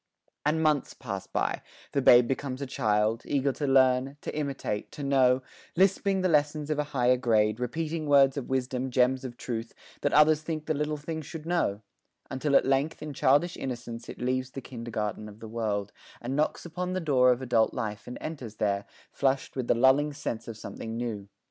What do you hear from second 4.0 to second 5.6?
to imitate, to know,